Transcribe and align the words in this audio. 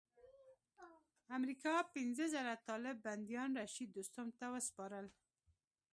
امریکا 1.37 1.75
پنځه 1.95 2.25
زره 2.33 2.53
طالب 2.67 2.95
بندیان 3.05 3.49
رشید 3.61 3.89
دوستم 3.97 4.27
ته 4.37 4.45
وسپارل. 4.53 5.07